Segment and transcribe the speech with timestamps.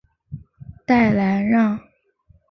[0.83, 1.79] 代兰让。